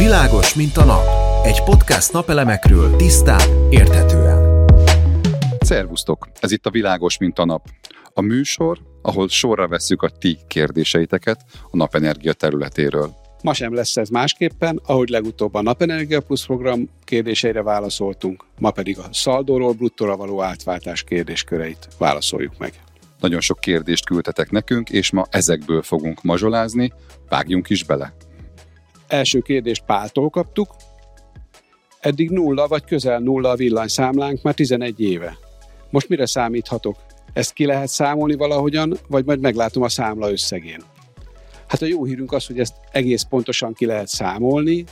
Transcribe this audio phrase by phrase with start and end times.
[0.00, 1.04] Világos, mint a nap.
[1.46, 4.66] Egy podcast napelemekről tisztán, érthetően.
[5.58, 6.28] Szervusztok!
[6.40, 7.68] Ez itt a Világos, mint a nap.
[8.14, 13.14] A műsor, ahol sorra vesszük a ti kérdéseiteket a napenergia területéről.
[13.42, 18.98] Ma sem lesz ez másképpen, ahogy legutóbb a Napenergia Plus program kérdéseire válaszoltunk, ma pedig
[18.98, 22.72] a szaldóról bruttóra való átváltás kérdésköreit válaszoljuk meg.
[23.20, 26.92] Nagyon sok kérdést küldtetek nekünk, és ma ezekből fogunk mazsolázni,
[27.28, 28.14] vágjunk is bele.
[29.10, 30.74] Első kérdést Páltól kaptuk.
[32.00, 35.36] Eddig nulla vagy közel nulla a villanyszámlánk már 11 éve.
[35.90, 36.96] Most mire számíthatok?
[37.32, 40.82] Ezt ki lehet számolni valahogyan, vagy majd meglátom a számla összegén?
[41.66, 44.84] Hát a jó hírünk az, hogy ezt egész pontosan ki lehet számolni.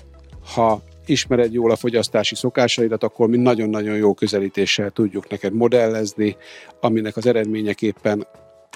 [0.54, 6.36] Ha ismered jól a fogyasztási szokásaidat, akkor mi nagyon-nagyon jó közelítéssel tudjuk neked modellezni,
[6.80, 8.26] aminek az eredményeképpen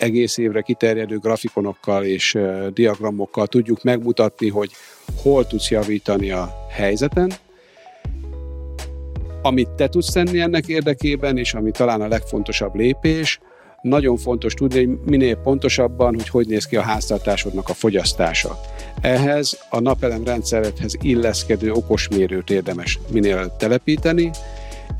[0.03, 2.39] egész évre kiterjedő grafikonokkal és
[2.73, 4.71] diagramokkal tudjuk megmutatni, hogy
[5.23, 7.33] hol tudsz javítani a helyzeten,
[9.43, 13.41] amit te tudsz tenni ennek érdekében, és ami talán a legfontosabb lépés,
[13.83, 18.61] nagyon fontos tudni, hogy minél pontosabban, hogy hogy néz ki a háztartásodnak a fogyasztása.
[19.01, 24.31] Ehhez a napelem rendszeredhez illeszkedő okosmérőt érdemes minél telepíteni,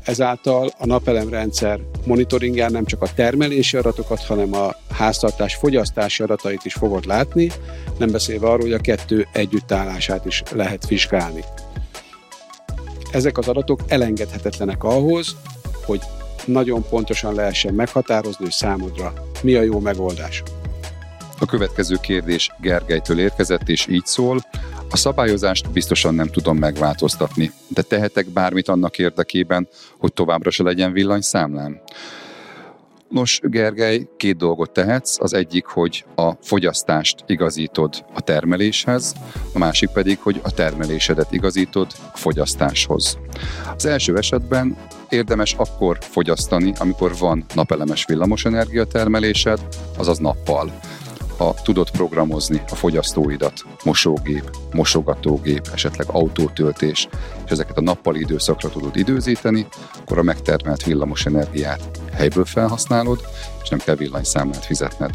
[0.03, 6.73] ezáltal a napelemrendszer monitoringján nem csak a termelési adatokat, hanem a háztartás fogyasztási adatait is
[6.73, 7.51] fogod látni,
[7.97, 11.43] nem beszélve arról, hogy a kettő együttállását is lehet vizsgálni.
[13.11, 15.35] Ezek az adatok elengedhetetlenek ahhoz,
[15.85, 15.99] hogy
[16.45, 20.43] nagyon pontosan lehessen meghatározni, hogy számodra mi a jó megoldás.
[21.39, 24.41] A következő kérdés Gergelytől érkezett, és így szól.
[24.93, 30.91] A szabályozást biztosan nem tudom megváltoztatni, de tehetek bármit annak érdekében, hogy továbbra se legyen
[30.91, 31.81] villanyszámlám.
[33.09, 35.19] Nos, Gergely, két dolgot tehetsz.
[35.19, 39.13] Az egyik, hogy a fogyasztást igazítod a termeléshez,
[39.53, 43.17] a másik pedig, hogy a termelésedet igazítod a fogyasztáshoz.
[43.75, 44.77] Az első esetben
[45.09, 49.59] érdemes akkor fogyasztani, amikor van napelemes villamosenergia termelésed,
[49.97, 50.71] azaz nappal
[51.37, 57.07] ha tudod programozni a fogyasztóidat, mosógép, mosogatógép, esetleg autótöltés,
[57.45, 59.67] és ezeket a nappali időszakra tudod időzíteni,
[59.99, 63.19] akkor a megtermelt villamos energiát helyből felhasználod,
[63.63, 65.11] és nem kell villanyszámlát fizetned.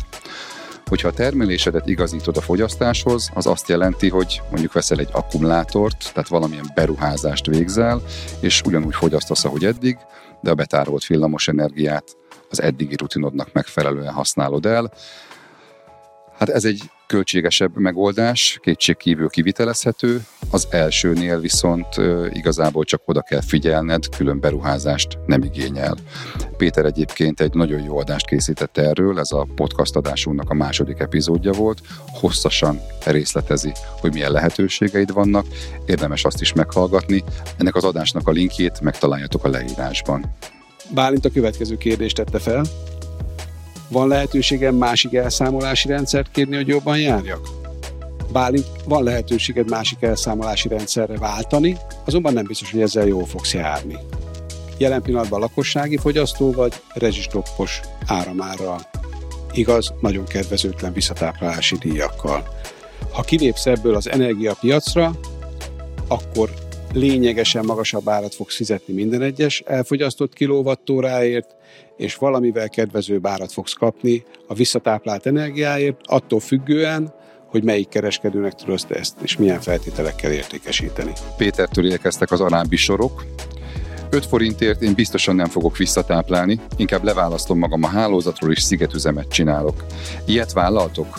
[0.87, 6.29] Hogyha a termelésedet igazítod a fogyasztáshoz, az azt jelenti, hogy mondjuk veszel egy akkumulátort, tehát
[6.29, 8.03] valamilyen beruházást végzel,
[8.41, 9.99] és ugyanúgy fogyasztasz, ahogy eddig,
[10.41, 12.17] de a betárolt villamos energiát
[12.51, 14.93] az eddigi rutinodnak megfelelően használod el,
[16.39, 20.25] Hát ez egy költségesebb megoldás, kétségkívül kivitelezhető.
[20.51, 21.87] Az elsőnél viszont
[22.33, 25.97] igazából csak oda kell figyelned, külön beruházást nem igényel.
[26.57, 31.53] Péter egyébként egy nagyon jó adást készített erről, ez a podcast adásunknak a második epizódja
[31.53, 31.81] volt.
[32.07, 35.47] Hosszasan részletezi, hogy milyen lehetőségeid vannak,
[35.87, 37.25] érdemes azt is meghallgatni.
[37.57, 40.37] Ennek az adásnak a linkjét megtaláljátok a leírásban.
[40.95, 42.65] Bálint a következő kérdést tette fel.
[43.89, 47.49] Van lehetőségem másik elszámolási rendszert kérni, hogy jobban járjak?
[48.33, 53.97] Bálint van lehetőséged másik elszámolási rendszerre váltani, azonban nem biztos, hogy ezzel jól fogsz járni.
[54.79, 58.81] Jelen pillanatban lakossági fogyasztó vagy rezsistoppos áramárral.
[59.53, 62.49] Igaz, nagyon kedvezőtlen visszatáplálási díjakkal.
[63.13, 65.13] Ha kilépsz ebből az energiapiacra,
[66.09, 66.51] akkor
[66.93, 71.57] lényegesen magasabb árat fogsz fizetni minden egyes elfogyasztott kilovattóráért,
[71.97, 77.15] és valamivel kedvezőbb árat fogsz kapni a visszatáplált energiáért, attól függően,
[77.47, 81.13] hogy melyik kereskedőnek tudod ezt, és milyen feltételekkel értékesíteni.
[81.37, 83.25] Pétertől érkeztek az alábbi sorok.
[84.11, 89.85] 5 forintért én biztosan nem fogok visszatáplálni, inkább leválasztom magam a hálózatról és szigetüzemet csinálok.
[90.27, 91.19] Ilyet vállaltok?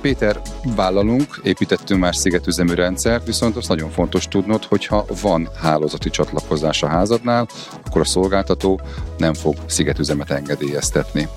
[0.00, 0.40] Péter,
[0.76, 6.86] vállalunk, építettünk már szigetüzemű rendszert, viszont az nagyon fontos tudnod, hogyha van hálózati csatlakozás a
[6.86, 7.48] házadnál,
[7.84, 8.80] akkor a szolgáltató
[9.18, 11.28] nem fog szigetüzemet engedélyeztetni.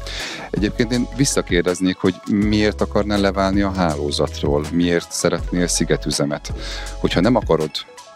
[0.50, 6.54] Egyébként én visszakérdeznék, hogy miért akarnál leválni a hálózatról, miért szeretnél szigetüzemet.
[7.00, 7.72] Hogyha nem akarod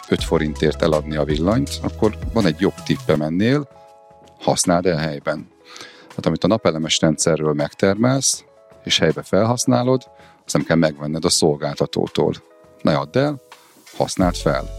[0.10, 3.68] 5 forintért eladni a villanyt, akkor van egy jobb tippem ennél,
[4.40, 5.48] használd el helyben.
[6.16, 8.44] Hát amit a napelemes rendszerről megtermelsz,
[8.84, 10.04] és helybe felhasználod,
[10.50, 12.34] azt nem kell megvenned a szolgáltatótól.
[12.82, 13.42] Ne add el,
[13.98, 14.70] használd fel.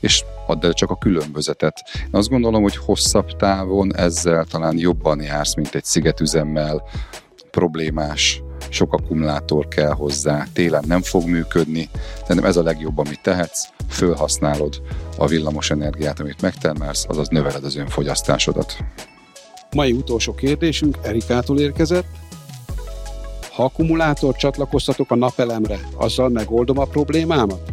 [0.00, 1.82] És add el csak a különbözetet.
[1.94, 6.82] Én azt gondolom, hogy hosszabb távon ezzel talán jobban jársz, mint egy szigetüzemmel,
[7.50, 11.88] problémás, sok akkumulátor kell hozzá, télen nem fog működni,
[12.28, 14.82] de ez a legjobb, amit tehetsz, fölhasználod
[15.16, 18.76] a villamos energiát, amit megtermelsz, azaz növeled az önfogyasztásodat.
[19.74, 22.06] Mai utolsó kérdésünk Erikától érkezett.
[23.56, 27.72] Ha akkumulátor csatlakoztatok a napelemre, azzal megoldom a problémámat?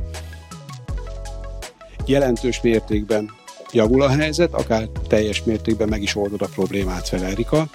[2.06, 3.32] jelentős mértékben
[3.72, 7.68] javul a helyzet, akár teljes mértékben meg is oldod a problémát fel, Erika.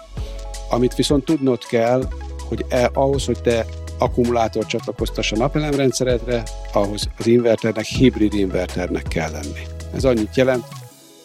[0.71, 2.03] Amit viszont tudnod kell,
[2.49, 3.67] hogy e, ahhoz, hogy te
[3.99, 9.63] akkumulátor csatlakoztass a napelemrendszeredre, ahhoz az inverternek hibrid inverternek kell lenni.
[9.95, 10.65] Ez annyit jelent,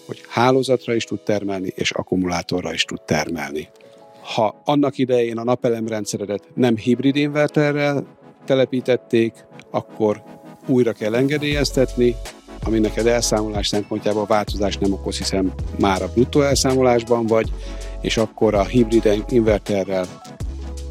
[0.05, 3.69] hogy hálózatra is tud termelni, és akkumulátorra is tud termelni.
[4.23, 8.05] Ha annak idején a napelemrendszeredet nem hibrid inverterrel
[8.45, 10.23] telepítették, akkor
[10.67, 12.15] újra kell engedélyeztetni,
[12.65, 17.51] ami neked elszámolás szempontjából változás nem okoz, hiszen már a bruttó elszámolásban vagy,
[18.01, 20.05] és akkor a hibrid inverterrel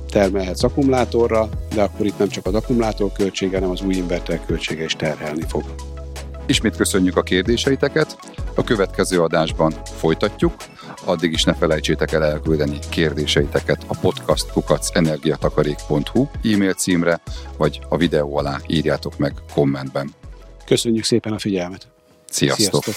[0.09, 4.85] termelhetsz akkumulátorra, de akkor itt nem csak az akkumulátor költsége, hanem az új inverter költsége
[4.85, 5.65] is terhelni fog.
[6.47, 8.17] Ismét köszönjük a kérdéseiteket,
[8.55, 10.55] a következő adásban folytatjuk,
[11.05, 17.21] addig is ne felejtsétek el elküldeni kérdéseiteket a podcastkukacenergiatakarék.hu e-mail címre,
[17.57, 20.15] vagy a videó alá írjátok meg kommentben.
[20.65, 21.89] Köszönjük szépen a figyelmet!
[22.29, 22.83] Sziasztok!
[22.83, 22.95] Sziasztok.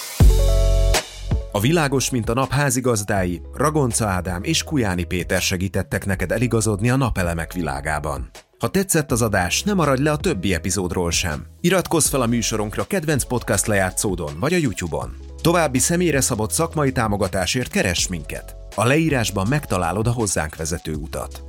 [1.51, 6.95] A világos, mint a nap házigazdái, Ragonca Ádám és Kujáni Péter segítettek neked eligazodni a
[6.95, 8.29] napelemek világában.
[8.59, 11.45] Ha tetszett az adás, ne maradj le a többi epizódról sem.
[11.61, 15.24] Iratkozz fel a műsorunkra kedvenc podcast lejátszódon vagy a YouTube-on.
[15.45, 18.55] További személyre szabott szakmai támogatásért keress minket.
[18.75, 21.43] A leírásban megtalálod a hozzánk vezető utat.